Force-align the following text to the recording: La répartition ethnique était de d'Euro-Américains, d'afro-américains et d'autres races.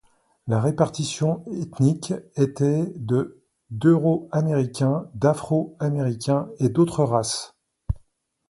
La 0.47 0.59
répartition 0.59 1.45
ethnique 1.51 2.11
était 2.35 2.91
de 2.95 3.43
d'Euro-Américains, 3.69 5.07
d'afro-américains 5.13 6.49
et 6.57 6.69
d'autres 6.69 7.03
races. 7.03 7.53